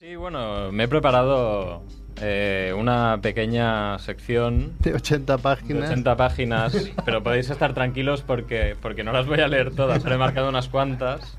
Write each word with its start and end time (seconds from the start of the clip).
Sí, 0.00 0.16
bueno, 0.16 0.72
me 0.72 0.84
he 0.84 0.88
preparado 0.88 1.82
eh, 2.22 2.72
una 2.74 3.18
pequeña 3.20 3.98
sección 3.98 4.72
De 4.78 4.94
80 4.94 5.36
de 5.36 5.42
páginas. 5.42 5.90
80 5.90 6.16
páginas, 6.16 6.90
pero 7.04 7.22
podéis 7.22 7.50
estar 7.50 7.74
tranquilos 7.74 8.22
porque, 8.22 8.76
porque 8.80 9.04
no 9.04 9.12
las 9.12 9.26
voy 9.26 9.40
a 9.40 9.46
leer 9.46 9.74
todas, 9.74 10.02
solo 10.02 10.14
he 10.14 10.18
marcado 10.18 10.48
unas 10.48 10.70
cuantas. 10.70 11.36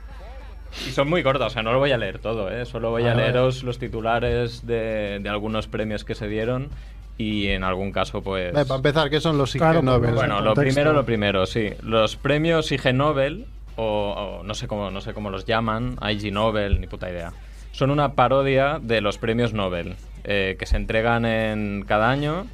Y 0.87 0.91
son 0.91 1.09
muy 1.09 1.23
cortas, 1.23 1.47
o 1.47 1.49
sea, 1.49 1.63
no 1.63 1.73
lo 1.73 1.79
voy 1.79 1.91
a 1.91 1.97
leer 1.97 2.19
todo, 2.19 2.51
¿eh? 2.51 2.67
solo 2.67 2.91
voy 2.91 3.07
a 3.07 3.15
leeros 3.15 3.63
los 3.63 3.79
titulares 3.79 4.67
de, 4.67 5.17
de 5.19 5.29
algunos 5.29 5.65
premios 5.65 6.03
que 6.03 6.13
se 6.13 6.27
dieron 6.27 6.69
y 7.17 7.47
en 7.47 7.63
algún 7.63 7.91
caso, 7.91 8.21
pues... 8.21 8.53
Vale, 8.53 8.67
para 8.67 8.77
empezar, 8.77 9.09
¿qué 9.09 9.19
son 9.19 9.39
los 9.39 9.55
IG 9.55 9.59
Claro, 9.59 9.81
Nobel? 9.81 10.13
Bueno, 10.13 10.39
lo 10.39 10.53
primero, 10.53 10.93
lo 10.93 11.03
primero, 11.03 11.47
sí. 11.47 11.71
Los 11.81 12.15
premios 12.15 12.71
IG 12.71 12.93
Nobel, 12.93 13.47
o, 13.75 14.41
o 14.41 14.43
no, 14.43 14.53
sé 14.53 14.67
cómo, 14.67 14.91
no 14.91 15.01
sé 15.01 15.15
cómo 15.15 15.31
los 15.31 15.45
llaman, 15.45 15.97
IG 16.07 16.31
Nobel, 16.31 16.79
ni 16.79 16.85
puta 16.85 17.09
idea. 17.09 17.33
Son 17.71 17.89
una 17.89 18.13
parodia 18.13 18.79
de 18.81 19.01
los 19.01 19.17
premios 19.17 19.53
Nobel, 19.53 19.95
eh, 20.23 20.55
que 20.59 20.65
se 20.65 20.75
entregan 20.75 21.25
en, 21.25 21.83
cada 21.87 22.09
año 22.09 22.47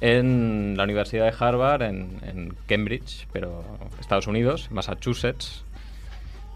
en 0.00 0.74
la 0.76 0.84
Universidad 0.84 1.26
de 1.26 1.34
Harvard, 1.38 1.82
en, 1.82 2.54
Cambridge, 2.66 3.28
pero 3.32 3.64
Estados 4.00 4.26
Unidos, 4.26 4.68
Massachusetts. 4.70 5.64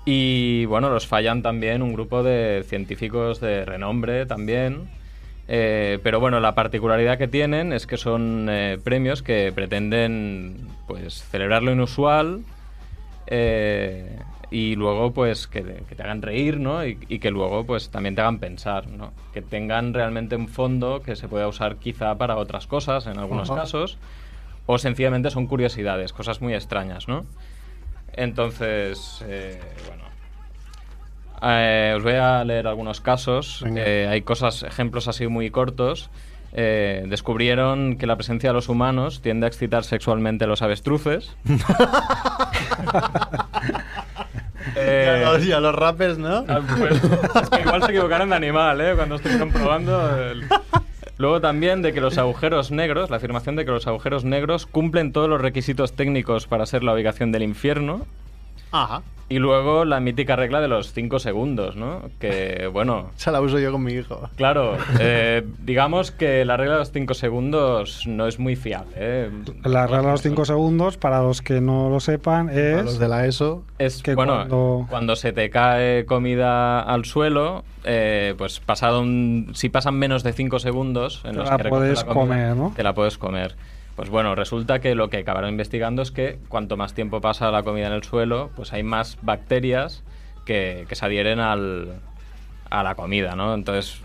Y 0.05 0.65
bueno, 0.67 0.91
los 0.91 1.07
fallan 1.07 1.43
también 1.43 1.83
un 1.83 1.93
grupo 1.93 2.23
de 2.23 2.65
científicos 2.67 3.41
de 3.41 3.65
renombre 3.65 4.27
también. 4.27 4.89
Eh, 5.49 6.01
pero 6.03 6.19
bueno, 6.19 6.41
la 6.41 6.57
particularidad 6.57 7.19
que 7.19 7.29
tienen 7.29 7.73
es 7.73 7.87
que 7.87 7.97
son 7.97 8.49
eh, 8.51 8.79
premios 8.83 9.23
que 9.23 9.53
pretenden 9.55 10.69
pues 10.89 11.23
celebrar 11.31 11.63
lo 11.63 11.73
inusual 11.73 12.43
y 14.57 14.75
luego 14.75 15.13
pues 15.13 15.47
que, 15.47 15.85
que 15.87 15.95
te 15.95 16.03
hagan 16.03 16.23
reír, 16.23 16.59
¿no? 16.59 16.87
Y, 16.87 16.97
y 17.09 17.19
que 17.19 17.31
luego 17.31 17.67
pues 17.67 17.91
también 17.91 18.15
te 18.15 18.23
hagan 18.23 18.39
pensar, 18.39 18.89
¿no? 18.89 19.13
Que 19.35 19.43
tengan 19.43 19.93
realmente 19.93 20.35
un 20.35 20.49
fondo 20.49 21.03
que 21.03 21.15
se 21.15 21.29
pueda 21.29 21.47
usar 21.47 21.77
quizá 21.77 22.15
para 22.15 22.39
otras 22.39 22.67
cosas 22.67 23.07
en 23.07 23.19
algunos 23.19 23.51
Ajá. 23.51 23.61
casos 23.61 23.99
o 24.65 24.79
sencillamente 24.79 25.29
son 25.29 25.47
curiosidades, 25.47 26.15
cosas 26.15 26.41
muy 26.41 26.55
extrañas, 26.55 27.07
¿no? 27.07 27.27
Entonces, 28.15 29.23
eh, 29.29 29.61
bueno, 29.89 30.05
eh, 31.43 31.93
os 31.95 32.03
voy 32.03 32.15
a 32.15 32.43
leer 32.43 32.67
algunos 32.67 33.03
casos. 33.03 33.63
Eh, 33.77 34.09
hay 34.11 34.23
cosas, 34.23 34.63
ejemplos 34.63 35.07
así 35.07 35.27
muy 35.27 35.51
cortos. 35.51 36.09
Eh, 36.55 37.05
descubrieron 37.09 37.99
que 37.99 38.07
la 38.07 38.17
presencia 38.17 38.49
de 38.49 38.55
los 38.55 38.71
humanos 38.71 39.21
tiende 39.21 39.45
a 39.45 39.49
excitar 39.49 39.85
sexualmente 39.85 40.45
a 40.45 40.49
los 40.49 40.63
avestruces. 40.63 41.37
Y 44.87 44.89
a 44.89 45.17
Eh, 45.17 45.25
los, 45.25 45.45
y 45.47 45.53
a 45.53 45.61
los 45.61 45.75
rappers, 45.75 46.19
¿no? 46.19 46.45
Ah, 46.49 46.61
pues, 46.79 47.03
es 47.43 47.51
que 47.51 47.61
igual 47.61 47.83
se 47.83 47.91
equivocaron 47.93 48.31
de 48.31 48.37
animal, 48.37 48.81
¿eh? 48.81 48.93
Cuando 48.97 49.17
estoy 49.17 49.39
comprobando. 49.39 50.17
el- 50.17 50.45
Luego 51.19 51.41
también 51.41 51.81
de 51.81 51.93
que 51.95 52.01
los 52.03 52.19
agujeros 52.19 52.71
negros, 52.71 53.09
la 53.09 53.17
afirmación 53.17 53.57
de 53.57 53.65
que 53.65 53.71
los 53.71 53.87
agujeros 53.87 54.25
negros 54.25 54.67
cumplen 54.67 55.13
todos 55.13 55.29
los 55.31 55.41
requisitos 55.41 55.95
técnicos 55.95 56.47
para 56.47 56.67
ser 56.67 56.83
la 56.85 56.93
ubicación 56.93 57.33
del 57.33 57.43
infierno. 57.43 58.07
Ajá. 58.71 59.01
Y 59.29 59.41
luego 59.41 59.85
la 59.85 59.99
mítica 59.99 60.37
regla 60.37 60.61
de 60.61 60.69
los 60.69 60.93
5 60.93 61.19
segundos, 61.19 61.75
¿no? 61.75 62.03
Que, 62.21 62.69
bueno, 62.73 63.11
Esa 63.17 63.33
la 63.33 63.41
uso 63.41 63.59
yo 63.59 63.73
con 63.73 63.83
mi 63.83 63.93
hijo. 63.95 64.31
claro, 64.37 64.77
eh, 65.01 65.45
digamos 65.65 66.13
que 66.13 66.45
la 66.45 66.57
regla 66.57 66.75
de 66.75 66.79
los 66.81 66.93
5 66.93 67.13
segundos 67.15 68.07
no 68.07 68.29
es 68.29 68.39
muy 68.39 68.55
fiable. 68.55 68.93
¿eh? 68.97 69.31
La 69.65 69.87
regla 69.89 70.03
de 70.07 70.13
los 70.13 70.23
5 70.23 70.45
segundos, 70.45 70.97
para 70.97 71.23
los 71.23 71.43
que 71.43 71.61
no 71.61 71.91
lo 71.91 71.99
sepan, 71.99 72.49
A 72.51 72.53
es... 72.53 72.85
los 72.85 72.99
de 73.01 73.09
la 73.09 73.27
ESO. 73.27 73.65
Es 73.79 74.01
que 74.03 74.15
bueno, 74.15 74.35
cuando- 74.37 74.87
cuando... 74.89 75.17
se 75.17 75.33
te 75.33 75.51
cae 75.51 76.05
comida 76.07 76.81
al 76.81 77.05
suelo, 77.05 77.65
eh, 77.85 78.35
pues 78.39 78.61
pasado 78.61 79.01
un, 79.01 79.51
si 79.55 79.69
pasan 79.71 79.95
menos 79.97 80.23
de 80.23 80.33
5 80.35 80.61
segundos 80.61 81.23
en 81.25 81.33
Te 81.33 81.37
los 81.39 81.51
la 81.51 81.57
que 81.57 81.69
puedes 81.69 82.05
comida, 82.05 82.15
comer, 82.15 82.57
¿no? 82.57 82.73
Te 82.77 82.83
la 82.85 82.95
puedes 82.95 83.19
comer. 83.19 83.57
Pues 83.97 84.11
bueno, 84.11 84.35
resulta 84.35 84.81
que 84.81 84.95
lo 84.95 85.09
que 85.09 85.19
acabaron 85.19 85.51
investigando 85.51 86.03
es 86.03 86.11
que 86.11 86.39
cuanto 86.49 86.77
más 86.77 86.95
tiempo 86.95 87.21
pasa 87.21 87.51
la 87.51 87.63
comida 87.63 87.87
en 87.87 87.95
el 87.95 88.05
suelo, 88.05 88.51
pues 88.55 88.73
hay 88.73 88.83
más 88.83 89.19
bacterias 89.23 90.05
que, 90.45 90.85
que 90.89 90.95
se 90.95 91.05
adhieren 91.07 91.41
al, 91.41 92.01
a 92.71 92.83
la 92.83 92.95
comida, 92.95 93.35
¿no? 93.35 93.55
Entonces, 93.55 94.01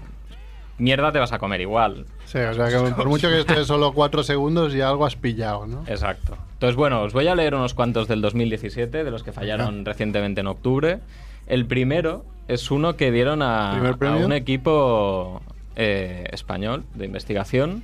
mierda 0.77 1.11
te 1.11 1.19
vas 1.19 1.31
a 1.31 1.39
comer 1.39 1.61
igual. 1.61 2.05
Sí, 2.25 2.39
o 2.39 2.53
sea 2.53 2.69
que 2.69 2.91
por 2.91 3.07
mucho 3.09 3.29
que 3.29 3.39
esté 3.39 3.63
solo 3.65 3.93
4 3.93 4.23
segundos 4.23 4.73
ya 4.73 4.89
algo 4.89 5.05
has 5.05 5.15
pillado, 5.15 5.67
¿no? 5.67 5.83
Exacto. 5.87 6.37
Entonces, 6.53 6.75
bueno, 6.75 7.01
os 7.01 7.13
voy 7.13 7.27
a 7.27 7.35
leer 7.35 7.55
unos 7.55 7.73
cuantos 7.73 8.07
del 8.07 8.21
2017, 8.21 9.03
de 9.03 9.11
los 9.11 9.23
que 9.23 9.31
fallaron 9.31 9.85
recientemente 9.85 10.41
en 10.41 10.47
octubre. 10.47 10.99
El 11.47 11.65
primero 11.65 12.25
es 12.47 12.69
uno 12.71 12.97
que 12.97 13.11
dieron 13.11 13.41
a, 13.41 13.95
un 14.23 14.31
equipo 14.31 15.41
eh, 15.75 16.25
español 16.31 16.83
de 16.93 17.05
investigación. 17.05 17.83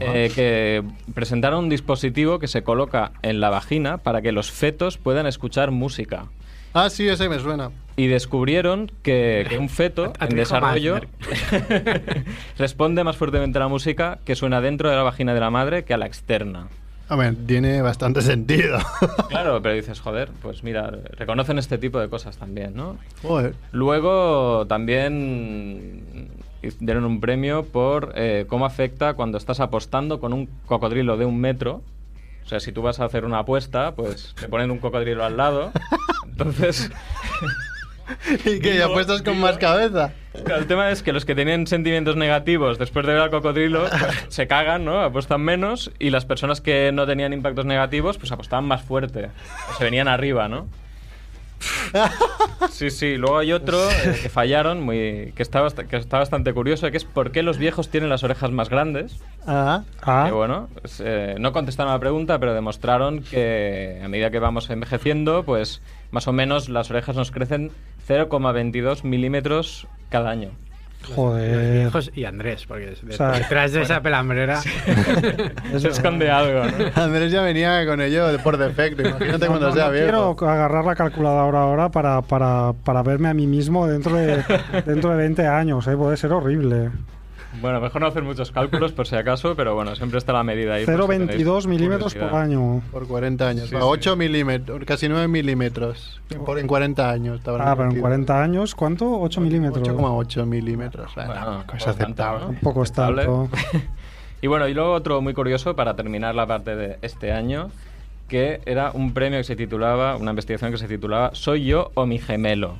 Eh, 0.00 0.30
que 0.34 0.82
presentaron 1.14 1.64
un 1.64 1.68
dispositivo 1.68 2.38
que 2.38 2.48
se 2.48 2.62
coloca 2.62 3.12
en 3.22 3.40
la 3.40 3.50
vagina 3.50 3.98
para 3.98 4.22
que 4.22 4.32
los 4.32 4.50
fetos 4.50 4.98
puedan 4.98 5.26
escuchar 5.26 5.70
música. 5.70 6.26
Ah, 6.72 6.88
sí, 6.88 7.08
ese 7.08 7.28
me 7.28 7.38
suena. 7.40 7.70
Y 7.96 8.06
descubrieron 8.06 8.90
que, 9.02 9.44
que 9.48 9.58
un 9.58 9.68
feto 9.68 10.12
en 10.20 10.36
desarrollo 10.36 11.00
responde 12.58 13.02
más 13.04 13.16
fuertemente 13.16 13.58
a 13.58 13.62
la 13.62 13.68
música 13.68 14.18
que 14.24 14.36
suena 14.36 14.60
dentro 14.60 14.88
de 14.88 14.96
la 14.96 15.02
vagina 15.02 15.34
de 15.34 15.40
la 15.40 15.50
madre 15.50 15.84
que 15.84 15.94
a 15.94 15.98
la 15.98 16.06
externa. 16.06 16.68
A 17.10 17.16
ver, 17.16 17.34
tiene 17.44 17.82
bastante 17.82 18.22
sentido. 18.22 18.78
Claro, 19.28 19.60
pero 19.62 19.74
dices, 19.74 20.00
joder, 20.00 20.30
pues 20.42 20.62
mira, 20.64 20.90
reconocen 21.16 21.58
este 21.58 21.78
tipo 21.78 21.98
de 21.98 22.08
cosas 22.08 22.36
también, 22.36 22.74
¿no? 22.74 22.98
Joder. 23.22 23.54
Luego 23.72 24.66
también 24.66 25.99
dieron 26.78 27.04
un 27.04 27.20
premio 27.20 27.64
por 27.64 28.12
eh, 28.16 28.46
cómo 28.48 28.66
afecta 28.66 29.14
cuando 29.14 29.38
estás 29.38 29.60
apostando 29.60 30.20
con 30.20 30.32
un 30.32 30.46
cocodrilo 30.66 31.16
de 31.16 31.24
un 31.24 31.40
metro. 31.40 31.82
O 32.44 32.48
sea, 32.48 32.60
si 32.60 32.72
tú 32.72 32.82
vas 32.82 33.00
a 33.00 33.04
hacer 33.04 33.24
una 33.24 33.40
apuesta, 33.40 33.94
pues 33.94 34.34
te 34.38 34.48
ponen 34.48 34.70
un 34.70 34.78
cocodrilo 34.78 35.24
al 35.24 35.36
lado. 35.36 35.72
Entonces, 36.26 36.90
¿Y 38.44 38.60
que 38.60 38.72
Digo, 38.72 38.86
apuestas 38.86 39.22
con 39.22 39.38
más 39.38 39.58
cabeza? 39.58 40.12
el 40.34 40.66
tema 40.66 40.90
es 40.90 41.02
que 41.02 41.12
los 41.12 41.24
que 41.24 41.34
tenían 41.34 41.66
sentimientos 41.66 42.16
negativos 42.16 42.78
después 42.78 43.04
de 43.04 43.12
ver 43.14 43.22
al 43.22 43.30
cocodrilo 43.30 43.86
pues, 43.90 44.26
se 44.28 44.46
cagan, 44.46 44.84
¿no? 44.84 45.00
Apuestan 45.00 45.40
menos. 45.40 45.90
Y 45.98 46.10
las 46.10 46.24
personas 46.24 46.60
que 46.60 46.92
no 46.92 47.06
tenían 47.06 47.32
impactos 47.32 47.64
negativos, 47.64 48.18
pues 48.18 48.32
apostaban 48.32 48.64
más 48.64 48.82
fuerte. 48.82 49.30
Se 49.78 49.84
venían 49.84 50.08
arriba, 50.08 50.48
¿no? 50.48 50.66
Sí, 52.70 52.90
sí. 52.90 53.16
Luego 53.16 53.38
hay 53.38 53.52
otro 53.52 53.78
eh, 53.90 54.18
que 54.22 54.28
fallaron, 54.28 54.82
muy, 54.82 55.32
que, 55.34 55.42
está 55.42 55.66
que 55.88 55.96
está 55.96 56.18
bastante 56.18 56.52
curioso, 56.52 56.90
que 56.90 56.96
es 56.96 57.04
por 57.04 57.32
qué 57.32 57.42
los 57.42 57.58
viejos 57.58 57.88
tienen 57.88 58.08
las 58.08 58.22
orejas 58.22 58.50
más 58.50 58.68
grandes. 58.68 59.18
Ah, 59.46 59.82
Ah, 60.02 60.24
Que 60.26 60.32
bueno, 60.32 60.68
pues, 60.80 61.02
eh, 61.04 61.36
no 61.38 61.52
contestaron 61.52 61.90
a 61.90 61.96
la 61.96 62.00
pregunta, 62.00 62.38
pero 62.38 62.54
demostraron 62.54 63.22
que 63.22 64.00
a 64.02 64.08
medida 64.08 64.30
que 64.30 64.38
vamos 64.38 64.68
envejeciendo, 64.70 65.42
pues 65.44 65.82
más 66.10 66.28
o 66.28 66.32
menos 66.32 66.68
las 66.68 66.90
orejas 66.90 67.16
nos 67.16 67.30
crecen 67.30 67.70
0,22 68.08 69.04
milímetros 69.04 69.86
cada 70.10 70.30
año. 70.30 70.50
Joder. 71.14 71.90
Y 72.14 72.24
Andrés, 72.24 72.64
porque 72.66 72.86
de- 72.86 73.12
O 73.14 73.16
sea, 73.16 73.30
detrás 73.32 73.72
de 73.72 73.82
esa 73.82 74.00
pelambrera. 74.00 74.60
Se 75.78 75.88
esconde 75.88 76.30
algo, 76.30 76.64
¿no? 76.64 76.70
Andrés 77.02 77.32
ya 77.32 77.42
venía 77.42 77.84
con 77.86 78.00
ello 78.00 78.26
por 78.42 78.56
defecto. 78.56 79.02
Imagínate 79.02 79.46
cuando 79.46 79.68
No, 79.68 79.72
sea 79.74 79.86
no 79.86 79.92
viejo. 79.92 80.36
quiero 80.36 80.50
agarrar 80.50 80.84
la 80.84 80.94
calculadora 80.94 81.60
ahora 81.62 81.88
para, 81.90 82.22
para, 82.22 82.72
para 82.84 83.02
verme 83.02 83.28
a 83.28 83.34
mí 83.34 83.46
mismo 83.46 83.86
dentro 83.86 84.14
de, 84.16 84.42
dentro 84.86 85.10
de 85.10 85.16
20 85.16 85.46
años, 85.46 85.86
¿eh? 85.86 85.96
puede 85.96 86.16
ser 86.16 86.32
horrible. 86.32 86.90
Bueno, 87.60 87.80
mejor 87.80 88.00
no 88.00 88.06
hacer 88.06 88.22
muchos 88.22 88.52
cálculos 88.52 88.92
por 88.92 89.06
si 89.08 89.16
acaso, 89.16 89.56
pero 89.56 89.74
bueno, 89.74 89.96
siempre 89.96 90.18
está 90.18 90.32
la 90.32 90.44
medida 90.44 90.74
ahí. 90.74 90.84
por 90.86 90.94
si 91.02 91.08
tenéis 91.08 91.46
0,22 91.46 91.66
milímetros 91.66 92.14
por 92.14 92.34
año. 92.34 92.80
Por 92.92 93.08
40 93.08 93.48
años. 93.48 93.68
Sí, 93.68 93.74
Va, 93.74 93.80
sí. 93.80 93.86
8 93.88 94.16
milímetros, 94.16 94.84
casi 94.84 95.08
9 95.08 95.26
milímetros. 95.26 96.20
Por, 96.46 96.58
en 96.60 96.66
40 96.68 97.10
años. 97.10 97.40
Ah, 97.40 97.42
pero 97.44 97.82
en 97.82 97.88
metido. 97.88 98.02
40 98.02 98.42
años, 98.42 98.74
¿cuánto? 98.74 99.20
8 99.20 99.40
milímetros. 99.40 99.88
8,8 99.88 100.46
milímetros. 100.46 101.12
Bueno, 101.14 101.32
Bueno, 101.34 101.64
es 101.76 101.86
aceptable. 101.86 102.40
¿no? 102.40 102.46
Tampoco 102.52 102.82
es 102.84 102.90
Aceptable. 102.90 103.24
tanto. 103.24 103.48
y 104.42 104.46
bueno, 104.46 104.68
y 104.68 104.74
luego 104.74 104.92
otro 104.92 105.20
muy 105.20 105.34
curioso 105.34 105.74
para 105.74 105.96
terminar 105.96 106.34
la 106.36 106.46
parte 106.46 106.76
de 106.76 106.98
este 107.02 107.32
año, 107.32 107.70
que 108.28 108.60
era 108.64 108.92
un 108.92 109.12
premio 109.12 109.40
que 109.40 109.44
se 109.44 109.56
titulaba, 109.56 110.14
una 110.16 110.30
investigación 110.30 110.70
que 110.70 110.78
se 110.78 110.86
titulaba 110.86 111.30
Soy 111.34 111.64
yo 111.64 111.90
o 111.94 112.06
mi 112.06 112.18
gemelo, 112.20 112.76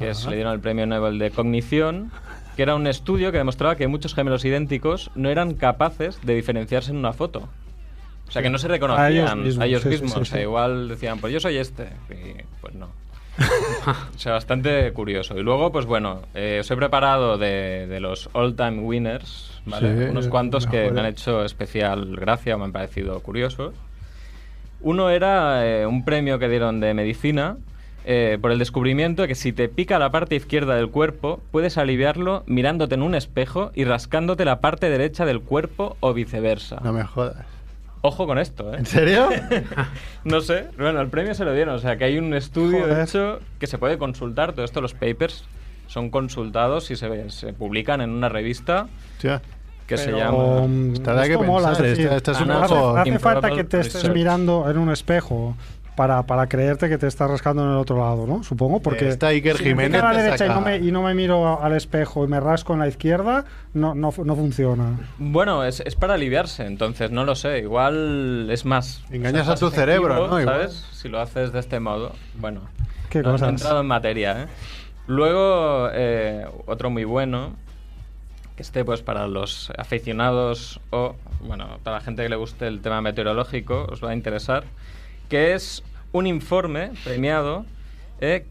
que 0.00 0.10
es, 0.10 0.26
le 0.26 0.34
dieron 0.34 0.52
el 0.52 0.58
premio 0.60 0.86
Nobel 0.86 1.20
de 1.20 1.30
Cognición, 1.30 2.10
que 2.56 2.62
era 2.62 2.74
un 2.74 2.86
estudio 2.86 3.32
que 3.32 3.38
demostraba 3.38 3.76
que 3.76 3.86
muchos 3.86 4.14
gemelos 4.14 4.44
idénticos 4.44 5.10
no 5.14 5.28
eran 5.28 5.54
capaces 5.54 6.18
de 6.22 6.34
diferenciarse 6.34 6.90
en 6.90 6.96
una 6.96 7.12
foto. 7.12 7.48
O 8.26 8.30
sea, 8.30 8.42
que 8.42 8.50
no 8.50 8.58
se 8.58 8.66
reconocían 8.66 9.06
A 9.06 9.10
ellos 9.10 9.36
mismos, 9.36 9.62
a 9.62 9.66
ellos 9.66 9.82
sí, 9.82 9.88
sí, 9.88 10.02
mismos. 10.02 10.12
sí, 10.12 10.20
o 10.20 10.24
sea, 10.24 10.42
igual 10.42 10.88
decían, 10.88 11.18
pues 11.18 11.32
yo 11.32 11.38
soy 11.38 11.58
este. 11.58 11.84
Y 12.10 12.42
pues 12.60 12.74
no. 12.74 12.88
O 14.16 14.18
sea, 14.18 14.32
bastante 14.32 14.92
curioso. 14.92 15.38
Y 15.38 15.42
luego, 15.42 15.70
pues 15.70 15.86
bueno, 15.86 16.22
eh, 16.34 16.58
os 16.60 16.70
he 16.70 16.76
preparado 16.76 17.38
de, 17.38 17.86
de 17.86 18.00
los 18.00 18.30
all-time 18.32 18.80
winners, 18.80 19.60
¿vale? 19.66 20.10
Unos 20.10 20.28
cuantos 20.28 20.66
que 20.66 20.90
me 20.90 21.00
han 21.00 21.06
hecho 21.06 21.44
especial 21.44 22.16
gracia 22.16 22.56
o 22.56 22.58
me 22.58 22.64
han 22.64 22.72
parecido 22.72 23.20
curiosos. 23.20 23.74
Uno 24.80 25.10
era 25.10 25.66
eh, 25.66 25.86
un 25.86 26.04
premio 26.04 26.38
que 26.38 26.48
dieron 26.48 26.80
de 26.80 26.94
medicina 26.94 27.58
eh, 28.06 28.38
por 28.40 28.52
el 28.52 28.58
descubrimiento 28.58 29.22
de 29.22 29.28
que 29.28 29.34
si 29.34 29.52
te 29.52 29.68
pica 29.68 29.98
la 29.98 30.10
parte 30.10 30.36
izquierda 30.36 30.76
del 30.76 30.88
cuerpo, 30.90 31.40
puedes 31.50 31.76
aliviarlo 31.76 32.44
mirándote 32.46 32.94
en 32.94 33.02
un 33.02 33.14
espejo 33.14 33.72
y 33.74 33.84
rascándote 33.84 34.44
la 34.44 34.60
parte 34.60 34.88
derecha 34.88 35.24
del 35.26 35.40
cuerpo 35.40 35.96
o 36.00 36.14
viceversa. 36.14 36.80
No 36.84 36.92
me 36.92 37.02
jodas. 37.04 37.44
Ojo 38.02 38.26
con 38.28 38.38
esto, 38.38 38.72
¿eh? 38.72 38.76
¿En 38.78 38.86
serio? 38.86 39.28
No 40.24 40.40
sé, 40.40 40.66
bueno, 40.78 41.00
el 41.00 41.08
premio 41.08 41.34
se 41.34 41.44
lo 41.44 41.52
dieron, 41.52 41.74
o 41.74 41.78
sea 41.78 41.96
que 41.96 42.04
hay 42.04 42.18
un 42.18 42.32
estudio, 42.34 42.78
de 42.86 42.92
Joder. 42.94 43.08
hecho, 43.08 43.40
que 43.58 43.66
se 43.66 43.78
puede 43.78 43.98
consultar, 43.98 44.52
todo 44.52 44.64
esto, 44.64 44.80
los 44.80 44.94
papers 44.94 45.44
son 45.88 46.10
consultados 46.10 46.90
y 46.90 46.96
se, 46.96 47.30
se 47.30 47.52
publican 47.52 48.00
en 48.00 48.10
una 48.10 48.28
revista 48.28 48.86
que 49.86 49.96
se 49.96 50.10
llama... 50.12 50.66
mm, 50.66 50.94
Esta 50.94 51.22
que 51.28 51.36
mola, 51.38 51.68
pensar, 51.68 51.86
es 51.86 51.90
decir, 51.92 52.04
esta- 52.06 52.16
esta 52.16 52.32
es 52.32 52.40
un 52.40 52.50
hace, 52.50 52.74
poco 52.74 52.96
hace 52.96 53.18
falta 53.20 53.50
que 53.50 53.64
te 53.64 53.78
estés 53.80 53.94
research. 53.94 54.14
mirando 54.16 54.68
en 54.70 54.78
un 54.78 54.90
espejo 54.90 55.56
para, 55.96 56.22
para 56.24 56.46
creerte 56.48 56.88
que 56.88 56.98
te 56.98 57.06
estás 57.06 57.30
rascando 57.30 57.64
en 57.64 57.70
el 57.70 57.76
otro 57.76 57.98
lado, 57.98 58.26
¿no? 58.26 58.42
Supongo, 58.42 58.80
porque 58.80 59.08
Está 59.08 59.28
Iker 59.28 59.56
si 59.56 59.64
me 59.64 59.68
Jiménez 59.70 59.92
pica 60.00 60.10
a 60.10 60.12
la 60.12 60.22
derecha 60.22 60.46
y 60.46 60.48
no, 60.50 60.60
me, 60.60 60.76
y 60.76 60.92
no 60.92 61.02
me 61.02 61.14
miro 61.14 61.62
al 61.62 61.72
espejo 61.72 62.24
y 62.24 62.28
me 62.28 62.38
rasco 62.38 62.74
en 62.74 62.80
la 62.80 62.88
izquierda, 62.88 63.44
no, 63.74 63.94
no, 63.94 64.12
no 64.24 64.36
funciona. 64.36 64.98
Bueno, 65.18 65.64
es, 65.64 65.80
es 65.80 65.96
para 65.96 66.14
aliviarse, 66.14 66.66
entonces 66.66 67.10
no 67.10 67.24
lo 67.24 67.34
sé. 67.34 67.60
Igual 67.60 68.48
es 68.50 68.64
más. 68.64 69.02
Engañas 69.10 69.42
o 69.42 69.44
sea, 69.46 69.54
a 69.54 69.56
tu 69.56 69.70
cerebro, 69.70 70.28
¿no? 70.28 70.40
Igual. 70.40 70.56
¿Sabes? 70.56 70.86
Si 70.92 71.08
lo 71.08 71.20
haces 71.20 71.52
de 71.52 71.60
este 71.60 71.80
modo. 71.80 72.12
Bueno, 72.34 72.60
Qué 73.10 73.22
no, 73.22 73.30
no 73.30 73.30
he 73.30 73.32
cosas. 73.32 73.48
entrado 73.48 73.80
en 73.80 73.86
materia, 73.86 74.42
¿eh? 74.42 74.46
Luego, 75.06 75.88
eh, 75.92 76.46
otro 76.66 76.90
muy 76.90 77.04
bueno, 77.04 77.54
que 78.56 78.62
esté 78.62 78.84
pues 78.84 79.02
para 79.02 79.26
los 79.28 79.70
aficionados 79.78 80.80
o, 80.90 81.14
bueno, 81.40 81.78
para 81.82 81.98
la 81.98 82.02
gente 82.02 82.22
que 82.22 82.28
le 82.28 82.36
guste 82.36 82.66
el 82.66 82.80
tema 82.80 83.00
meteorológico, 83.00 83.86
os 83.90 84.02
va 84.02 84.10
a 84.10 84.14
interesar, 84.14 84.64
que 85.28 85.54
es 85.54 85.82
un 86.12 86.26
informe 86.26 86.92
premiado 87.04 87.66
eh, 88.20 88.46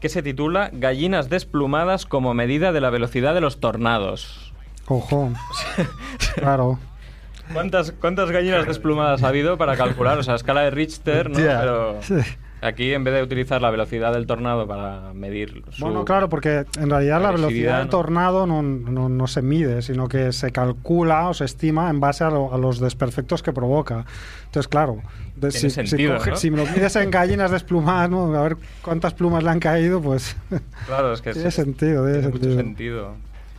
que 0.00 0.08
se 0.08 0.22
titula 0.22 0.70
Gallinas 0.72 1.28
desplumadas 1.28 2.06
como 2.06 2.34
medida 2.34 2.72
de 2.72 2.80
la 2.80 2.90
velocidad 2.90 3.34
de 3.34 3.40
los 3.40 3.60
tornados. 3.60 4.52
Ojo. 4.86 5.30
claro. 6.34 6.78
¿Cuántas, 7.52 7.92
¿Cuántas 7.92 8.30
gallinas 8.30 8.66
desplumadas 8.66 9.22
ha 9.22 9.28
habido 9.28 9.58
para 9.58 9.76
calcular? 9.76 10.18
O 10.18 10.22
sea, 10.22 10.36
escala 10.36 10.62
de 10.62 10.70
Richter, 10.70 11.30
¿no? 11.30 11.36
Hostia. 11.36 11.60
Pero. 11.60 12.00
Aquí, 12.62 12.92
en 12.92 13.04
vez 13.04 13.14
de 13.14 13.22
utilizar 13.22 13.60
la 13.62 13.70
velocidad 13.70 14.12
del 14.12 14.26
tornado 14.26 14.66
para 14.66 15.12
medir 15.14 15.62
su... 15.70 15.82
Bueno, 15.84 16.04
claro, 16.04 16.28
porque 16.28 16.64
en 16.78 16.90
realidad 16.90 17.22
la 17.22 17.30
velocidad 17.30 17.78
del 17.78 17.88
tornado 17.88 18.46
no, 18.46 18.62
no- 18.62 19.08
no 19.08 19.26
se 19.26 19.42
mide, 19.42 19.82
sino 19.82 20.08
que 20.08 20.32
se 20.32 20.50
calcula 20.52 21.28
o 21.28 21.34
se 21.34 21.44
estima 21.44 21.88
en 21.90 22.00
base 22.00 22.24
a, 22.24 22.30
lo- 22.30 22.52
a 22.52 22.58
los 22.58 22.80
desperfectos 22.80 23.42
que 23.42 23.52
provoca. 23.52 24.04
Entonces, 24.46 24.68
claro, 24.68 24.98
de- 25.36 25.50
si, 25.52 25.70
si 25.70 25.70
sentido, 25.70 26.16
coge- 26.18 26.30
¿no? 26.30 26.36
si 26.36 26.50
me 26.50 26.56
lo 26.58 26.66
mides 26.66 26.96
en 26.96 27.10
gallinas 27.10 27.50
desplumadas, 27.50 28.10
¿no? 28.10 28.34
a 28.34 28.42
ver 28.42 28.56
cuántas 28.82 29.14
plumas 29.14 29.42
le 29.42 29.50
han 29.50 29.60
caído, 29.60 30.00
pues 30.02 30.36
Claro, 30.86 31.12
es 31.12 31.22
que 31.22 31.32
tiene 31.32 31.50
sentido, 31.50 32.04
tiene 32.04 32.18
tiene 32.20 32.28
mucho 32.32 32.44
sentido. 32.44 32.56
sentido. 32.62 33.14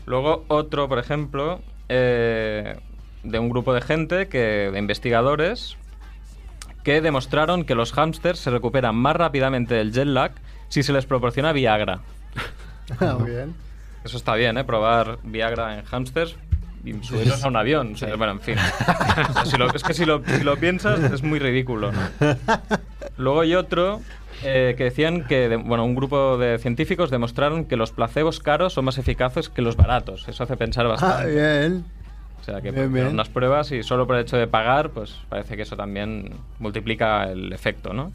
Luego, 0.05 0.45
otro, 0.47 0.87
por 0.89 0.99
ejemplo, 0.99 1.61
eh, 1.89 2.75
de 3.23 3.39
un 3.39 3.49
grupo 3.49 3.73
de 3.73 3.81
gente, 3.81 4.27
que, 4.27 4.69
de 4.71 4.79
investigadores, 4.79 5.77
que 6.83 7.01
demostraron 7.01 7.63
que 7.63 7.75
los 7.75 7.91
hámsters 7.93 8.39
se 8.39 8.49
recuperan 8.49 8.95
más 8.95 9.15
rápidamente 9.15 9.75
del 9.75 9.91
jet 9.91 10.05
lag 10.07 10.31
si 10.69 10.83
se 10.83 10.93
les 10.93 11.05
proporciona 11.05 11.51
Viagra. 11.53 11.99
Ah, 12.99 13.17
bien. 13.25 13.53
Eso 14.03 14.17
está 14.17 14.35
bien, 14.35 14.57
¿eh? 14.57 14.63
Probar 14.65 15.19
Viagra 15.23 15.77
en 15.79 15.85
hámsters 15.85 16.35
y 16.83 16.93
subirlos 17.03 17.41
a 17.43 17.47
un 17.47 17.55
avión. 17.55 17.95
Sea, 17.95 18.15
Bueno, 18.17 18.33
en 18.33 18.41
fin. 18.41 18.55
O 19.29 19.33
sea, 19.33 19.45
si 19.45 19.55
lo- 19.57 19.73
es 19.73 19.83
que 19.83 19.93
si 19.93 20.03
lo, 20.05 20.21
si 20.25 20.43
lo 20.43 20.57
piensas 20.57 20.99
es 20.99 21.23
muy 21.23 21.39
ridículo, 21.39 21.91
¿no? 21.93 21.99
Luego 23.17 23.41
hay 23.41 23.55
otro 23.55 24.01
eh, 24.43 24.73
que 24.77 24.85
decían 24.85 25.25
que, 25.27 25.47
de- 25.47 25.55
bueno, 25.55 25.85
un 25.85 25.95
grupo 25.95 26.37
de 26.37 26.57
científicos 26.57 27.11
demostraron 27.11 27.65
que 27.65 27.77
los 27.77 27.91
placebos 27.91 28.39
caros 28.39 28.73
son 28.73 28.85
más 28.85 28.97
eficaces 28.97 29.47
que 29.47 29.61
los 29.61 29.77
baratos. 29.77 30.27
Eso 30.27 30.43
hace 30.43 30.57
pensar 30.57 30.85
Ah, 30.87 30.89
bastante. 30.89 31.31
bien. 31.33 31.85
O 32.41 32.43
sea, 32.43 32.55
que 32.61 32.71
bien, 32.71 32.91
pues, 32.91 33.03
bien. 33.03 33.07
unas 33.07 33.29
pruebas 33.29 33.71
y 33.71 33.83
solo 33.83 34.07
por 34.07 34.15
el 34.17 34.23
hecho 34.23 34.35
de 34.35 34.47
pagar, 34.47 34.89
pues 34.89 35.15
parece 35.29 35.55
que 35.55 35.61
eso 35.61 35.77
también 35.77 36.31
multiplica 36.59 37.31
el 37.31 37.53
efecto, 37.53 37.93
¿no? 37.93 38.11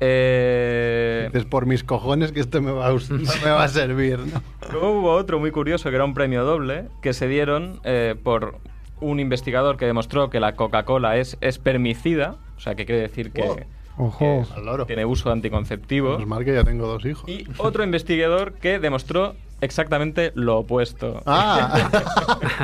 Eh, 0.00 1.28
Dices, 1.32 1.46
por 1.46 1.66
mis 1.66 1.82
cojones 1.82 2.30
que 2.32 2.40
esto 2.40 2.60
me 2.60 2.70
va 2.70 2.86
a, 2.86 2.90
no 3.10 3.32
me 3.44 3.50
va 3.50 3.64
a 3.64 3.68
servir, 3.68 4.18
¿no? 4.18 4.42
Luego 4.70 5.00
hubo 5.00 5.12
otro 5.12 5.38
muy 5.40 5.50
curioso 5.50 5.88
que 5.90 5.96
era 5.96 6.04
un 6.04 6.14
premio 6.14 6.44
doble 6.44 6.84
que 7.02 7.12
se 7.12 7.26
dieron 7.28 7.80
eh, 7.84 8.14
por 8.22 8.58
un 9.00 9.20
investigador 9.20 9.76
que 9.76 9.86
demostró 9.86 10.30
que 10.30 10.40
la 10.40 10.54
Coca-Cola 10.54 11.16
es 11.16 11.36
espermicida, 11.40 12.36
o 12.56 12.60
sea, 12.60 12.74
que 12.74 12.86
quiere 12.86 13.02
decir 13.02 13.32
que, 13.32 13.42
Wow. 13.42 13.56
Ojo. 13.98 14.46
Loro. 14.62 14.84
tiene 14.84 15.06
uso 15.06 15.32
anticonceptivo. 15.32 16.12
Menos 16.12 16.26
mal 16.28 16.44
que 16.44 16.52
ya 16.52 16.64
tengo 16.64 16.86
dos 16.86 17.04
hijos. 17.06 17.28
Y 17.30 17.46
otro 17.56 17.82
investigador 17.82 18.52
que 18.52 18.78
demostró 18.78 19.34
exactamente 19.60 20.32
lo 20.34 20.58
opuesto. 20.58 21.22
Ah, 21.26 21.90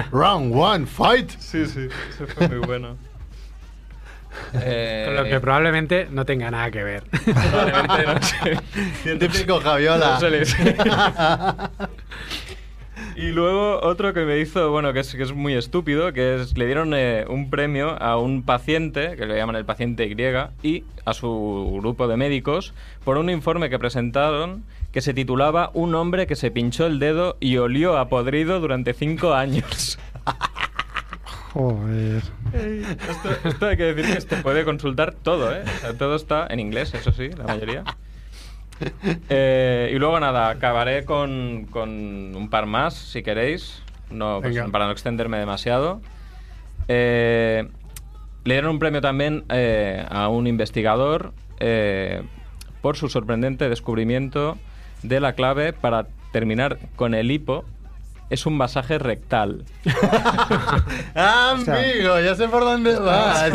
round 0.12 0.54
one, 0.54 0.86
fight. 0.86 1.30
sí, 1.38 1.66
sí, 1.66 1.88
eso 2.10 2.26
fue 2.26 2.48
muy 2.48 2.58
bueno. 2.58 2.96
Eh, 4.54 5.04
Con 5.06 5.16
lo 5.16 5.24
que 5.24 5.40
probablemente 5.40 6.08
no 6.10 6.24
tenga 6.24 6.50
nada 6.50 6.70
que 6.70 6.82
ver. 6.82 7.04
probablemente 7.04 8.06
no 8.06 8.22
sé. 8.22 9.18
Típico 9.18 9.60
Javiola. 9.60 10.14
No 10.14 10.20
se 10.20 10.46
Y 13.16 13.30
luego 13.30 13.80
otro 13.82 14.14
que 14.14 14.24
me 14.24 14.38
hizo, 14.38 14.70
bueno, 14.70 14.92
que 14.92 15.00
es, 15.00 15.14
que 15.14 15.22
es 15.22 15.32
muy 15.32 15.54
estúpido, 15.54 16.12
que 16.12 16.36
es, 16.36 16.56
le 16.56 16.66
dieron 16.66 16.94
eh, 16.94 17.24
un 17.28 17.50
premio 17.50 18.00
a 18.02 18.16
un 18.16 18.42
paciente, 18.42 19.16
que 19.16 19.26
le 19.26 19.36
llaman 19.36 19.56
el 19.56 19.64
paciente 19.64 20.06
Y, 20.06 20.68
y 20.68 20.84
a 21.04 21.12
su 21.14 21.78
grupo 21.80 22.08
de 22.08 22.16
médicos, 22.16 22.74
por 23.04 23.18
un 23.18 23.30
informe 23.30 23.70
que 23.70 23.78
presentaron 23.78 24.64
que 24.92 25.00
se 25.00 25.14
titulaba 25.14 25.70
Un 25.74 25.94
hombre 25.94 26.26
que 26.26 26.36
se 26.36 26.50
pinchó 26.50 26.86
el 26.86 26.98
dedo 26.98 27.36
y 27.40 27.56
olió 27.56 27.96
a 27.96 28.08
podrido 28.08 28.60
durante 28.60 28.92
cinco 28.92 29.34
años. 29.34 29.98
Joder. 31.52 32.22
Esto, 32.54 33.30
esto 33.44 33.66
hay 33.66 33.76
que 33.76 33.94
decir 33.94 34.14
que 34.14 34.20
se 34.22 34.36
puede 34.38 34.64
consultar 34.64 35.14
todo, 35.14 35.54
¿eh? 35.54 35.62
O 35.64 35.80
sea, 35.80 35.92
todo 35.98 36.16
está 36.16 36.46
en 36.48 36.60
inglés, 36.60 36.94
eso 36.94 37.12
sí, 37.12 37.28
la 37.28 37.44
mayoría. 37.44 37.84
Eh, 39.28 39.90
y 39.94 39.98
luego 39.98 40.20
nada, 40.20 40.50
acabaré 40.50 41.04
con, 41.04 41.66
con 41.70 41.90
un 42.34 42.48
par 42.50 42.66
más, 42.66 42.94
si 42.94 43.22
queréis, 43.22 43.82
no, 44.10 44.40
pues, 44.42 44.58
para 44.70 44.86
no 44.86 44.92
extenderme 44.92 45.38
demasiado. 45.38 46.00
Eh, 46.88 47.68
le 48.44 48.54
dieron 48.54 48.72
un 48.72 48.78
premio 48.78 49.00
también 49.00 49.44
eh, 49.50 50.04
a 50.08 50.28
un 50.28 50.46
investigador 50.46 51.32
eh, 51.60 52.22
por 52.80 52.96
su 52.96 53.08
sorprendente 53.08 53.68
descubrimiento 53.68 54.58
de 55.02 55.20
la 55.20 55.34
clave 55.34 55.72
para 55.72 56.08
terminar 56.32 56.78
con 56.96 57.14
el 57.14 57.30
hipo. 57.30 57.64
Es 58.30 58.46
un 58.46 58.56
masaje 58.56 58.98
rectal. 58.98 59.64
Ah, 61.14 61.50
amigo, 61.66 62.18
ya 62.20 62.34
sé 62.34 62.48
por 62.48 62.64
dónde 62.64 62.98
vas. 62.98 63.52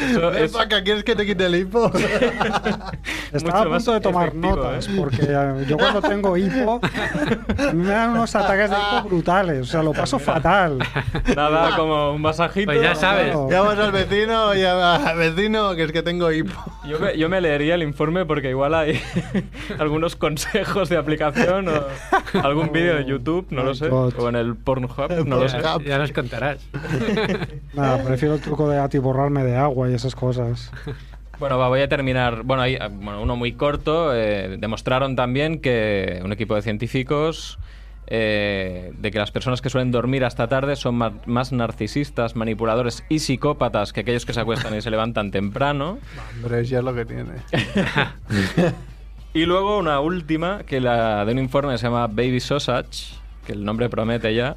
Eso 0.00 0.32
es- 0.32 0.54
acá, 0.56 0.82
¿quieres 0.82 1.04
que 1.04 1.14
te 1.14 1.24
quite 1.26 1.46
el 1.46 1.54
hipo? 1.56 1.90
Estaba 3.32 3.62
a 3.62 3.64
punto 3.68 3.92
de 3.92 4.00
tomar 4.00 4.28
efectivo, 4.28 4.56
notas, 4.56 4.88
¿eh? 4.88 4.92
porque 4.96 5.22
eh, 5.28 5.64
yo 5.68 5.76
cuando 5.76 6.00
tengo 6.02 6.36
hipo, 6.36 6.80
a 6.82 7.72
mí 7.72 7.82
me 7.82 7.88
dan 7.90 8.10
unos 8.10 8.34
ataques 8.34 8.70
de 8.70 8.76
hipo 8.76 9.08
brutales, 9.08 9.60
o 9.60 9.64
sea, 9.64 9.82
lo 9.82 9.92
paso 9.92 10.18
fatal. 10.18 10.78
Nada 11.34 11.76
como 11.76 12.12
un 12.12 12.20
masajito. 12.22 12.66
Pues 12.66 12.80
ya 12.82 12.94
sabes. 12.94 13.34
Llamas 13.50 13.78
al 13.78 13.92
vecino, 13.92 14.54
llama 14.54 14.96
al 14.96 15.18
vecino, 15.18 15.74
que 15.74 15.84
es 15.84 15.92
que 15.92 16.02
tengo 16.02 16.30
hipo. 16.32 16.52
Yo 16.88 16.98
me, 17.00 17.16
yo 17.18 17.28
me 17.28 17.40
leería 17.40 17.74
el 17.74 17.82
informe 17.82 18.24
porque 18.24 18.50
igual 18.50 18.74
hay 18.74 19.00
algunos 19.78 20.16
consejos 20.16 20.88
de 20.88 20.96
aplicación 20.96 21.68
o 21.68 21.84
algún 22.42 22.70
vídeo 22.72 22.94
de 22.96 23.04
YouTube, 23.04 23.46
no 23.50 23.62
lo 23.64 23.74
sé, 23.74 23.88
God. 23.88 24.14
o 24.18 24.28
en 24.28 24.36
el 24.36 24.54
Pornhub, 24.54 25.24
no 25.26 25.38
lo 25.38 25.48
sé. 25.48 25.60
ya, 25.60 25.78
ya 25.84 25.98
nos 25.98 26.12
contarás. 26.12 26.58
Nada, 27.74 28.02
prefiero 28.04 28.34
el 28.34 28.40
truco 28.40 28.68
de 28.68 28.78
atiborrarme 28.78 29.42
de 29.44 29.56
agua 29.56 29.83
y 29.88 29.94
esas 29.94 30.14
cosas. 30.14 30.70
Bueno, 31.40 31.58
va, 31.58 31.66
voy 31.66 31.80
a 31.80 31.88
terminar. 31.88 32.44
Bueno, 32.44 32.62
hay 32.62 32.76
ah, 32.76 32.86
bueno, 32.86 33.20
uno 33.20 33.34
muy 33.34 33.54
corto. 33.54 34.14
eh, 34.14 34.56
demostraron 34.56 35.16
también 35.16 35.60
que 35.60 36.20
un 36.24 36.32
equipo 36.32 36.54
de 36.54 36.62
científicos 36.62 37.58
eh, 38.06 38.92
de 38.96 39.10
que 39.10 39.18
las 39.18 39.32
personas 39.32 39.60
que 39.60 39.68
suelen 39.68 39.90
dormir 39.90 40.24
hasta 40.24 40.46
tarde 40.46 40.76
son 40.76 40.94
más 40.94 41.50
narcisistas, 41.50 42.36
manipuladores 42.36 43.02
y 43.08 43.18
psicópatas 43.18 43.92
que 43.92 44.02
aquellos 44.02 44.24
que 44.24 44.32
se 44.32 44.38
acuestan 44.38 44.76
y 44.76 44.80
se 44.80 44.92
levantan 44.92 45.32
temprano. 45.32 45.98
Hombre, 46.36 46.64
ya 46.66 46.78
es 46.78 46.84
lo 46.84 46.94
que 46.94 47.04
tiene. 47.04 47.32
Y 49.34 49.46
luego 49.46 49.78
una 49.78 49.98
última, 49.98 50.60
que 50.62 50.80
la 50.80 51.24
de 51.24 51.32
un 51.32 51.40
informe 51.40 51.72
que 51.72 51.78
se 51.78 51.88
llama 51.88 52.06
Baby 52.06 52.38
Sausage, 52.38 53.16
que 53.44 53.52
el 53.52 53.64
nombre 53.64 53.88
promete 53.88 54.32
ya, 54.32 54.54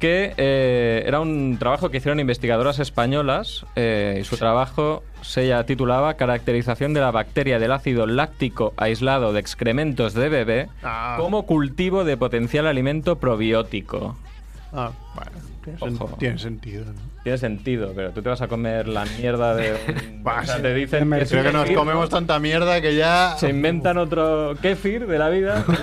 que 0.00 0.32
eh, 0.38 1.04
era 1.06 1.20
un 1.20 1.56
trabajo 1.60 1.90
que 1.90 1.98
hicieron 1.98 2.18
investigadoras 2.18 2.78
españolas 2.80 3.64
eh, 3.76 4.18
y 4.20 4.24
su 4.24 4.36
trabajo 4.38 5.04
se 5.22 5.46
ya 5.46 5.64
titulaba 5.64 6.14
Caracterización 6.14 6.94
de 6.94 7.00
la 7.00 7.10
bacteria 7.10 7.58
del 7.58 7.70
ácido 7.72 8.06
láctico 8.06 8.72
aislado 8.78 9.32
de 9.34 9.40
excrementos 9.40 10.14
de 10.14 10.28
bebé 10.30 10.68
Ah. 10.82 11.16
como 11.20 11.44
cultivo 11.46 12.04
de 12.04 12.16
potencial 12.16 12.66
alimento 12.66 13.18
probiótico. 13.18 14.16
Ah, 14.72 14.90
bueno, 15.14 15.30
tiene, 15.62 15.78
sen- 15.78 15.96
Ojo. 16.02 16.16
tiene 16.18 16.38
sentido. 16.38 16.84
¿no? 16.86 16.92
Tiene 17.22 17.36
sentido, 17.36 17.92
pero 17.94 18.12
tú 18.12 18.22
te 18.22 18.30
vas 18.30 18.40
a 18.40 18.48
comer 18.48 18.88
la 18.88 19.04
mierda 19.18 19.54
de... 19.54 19.72
un- 19.72 20.22
Bah, 20.24 20.40
o 20.42 20.46
sea, 20.46 20.56
sí. 20.56 20.62
te 20.62 20.74
dicen 20.74 21.06
Me 21.08 21.18
que 21.18 21.26
Creo 21.26 21.42
que 21.44 21.52
nos 21.52 21.70
comemos 21.70 22.08
tanta 22.08 22.38
mierda 22.38 22.80
que 22.80 22.94
ya. 22.94 23.34
Se 23.38 23.50
inventan 23.50 23.98
otro 23.98 24.54
kéfir 24.62 25.06
de 25.06 25.18
la 25.18 25.28
vida. 25.28 25.62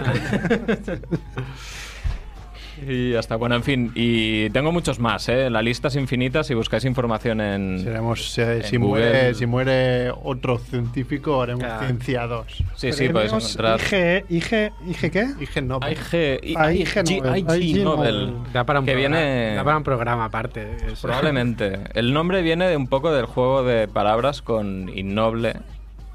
y 2.86 3.12
ya 3.12 3.20
está. 3.20 3.36
Bueno, 3.38 3.56
en 3.56 3.64
fin. 3.64 3.92
Y 3.96 4.50
tengo 4.50 4.72
muchos 4.72 5.00
más, 5.00 5.28
¿eh? 5.30 5.50
La 5.50 5.62
lista 5.62 5.88
es 5.88 5.96
infinita 5.96 6.44
si 6.44 6.54
buscáis 6.54 6.84
información 6.86 7.40
en... 7.42 7.80
Seremos, 7.84 8.38
eh, 8.38 8.58
en 8.58 8.64
si, 8.64 8.78
Google. 8.78 9.02
muere, 9.04 9.34
si 9.34 9.46
muere 9.46 10.12
otro 10.12 10.58
científico, 10.58 11.42
haremos 11.42 11.64
Claro. 11.64 11.86
ciencia 11.86 12.28
2. 12.28 12.64
Sí, 12.76 12.92
sí, 12.94 13.10
podéis 13.10 13.34
encontrar... 13.34 13.80
IG, 13.82 14.26
IG, 14.30 14.72
IG 14.88 15.12
qué? 15.12 15.26
Dije 15.40 15.62
no. 15.62 15.80
IG, 15.90 16.40
I- 16.44 16.56
Ah, 16.58 16.72
IG, 16.74 16.88
IG 17.06 17.22
Nobel. 17.24 17.38
IG 17.40 17.64
IG 17.64 17.84
Nobel. 17.84 18.32
Nobel. 18.34 18.54
Da 18.54 18.64
para 18.66 18.80
un, 18.80 18.86
Que 18.86 18.92
programa, 18.94 19.18
viene- 19.18 19.56
da 19.56 19.64
para 19.64 19.78
un 19.78 19.84
programa 19.84 20.26
aparte. 20.26 20.78
eso. 20.92 21.08
Probablemente. 21.08 21.80
El 21.94 22.14
nombre 22.14 22.42
viene 22.42 22.68
de 22.68 22.78
un 22.78 22.88
poco 22.88 23.12
del 23.12 23.26
juego 23.26 23.64
de 23.64 23.88
palabras 23.88 24.42
con 24.42 24.90
innoble, 24.96 25.56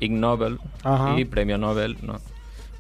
Ig 0.01 0.13
Nobel 0.13 0.59
Ajá. 0.85 1.19
y 1.19 1.25
premio 1.25 1.59
Nobel, 1.59 1.97
¿no? 2.03 2.19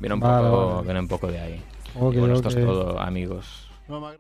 Viene 0.01 0.15
un, 0.15 0.21
Vale, 0.21 0.49
poco, 0.49 0.67
vale. 0.75 0.85
viene 0.85 1.01
un 1.01 1.09
poco 1.09 1.27
de 1.29 1.41
ahí. 1.41 1.61
Y 1.95 1.99
bueno, 1.99 2.35
esto 2.35 2.49
ok. 2.49 2.57
es 2.57 2.65
todo, 2.65 3.01
amigos. 3.01 3.62
No, 3.89 4.01